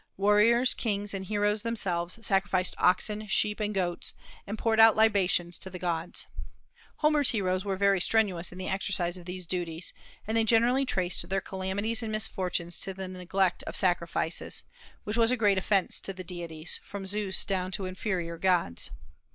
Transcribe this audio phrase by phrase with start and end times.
[0.17, 4.15] Warriors, kings, and heroes themselves sacrificed oxen, sheep, and goats,
[4.47, 6.25] and poured out libations to the gods.
[6.95, 9.93] Homer's heroes were very strenuous in the exercise of these duties;
[10.25, 14.63] and they generally traced their calamities and misfortunes to the neglect of sacrifices,
[15.03, 18.89] which was a great offence to the deities, from Zeus down to inferior gods.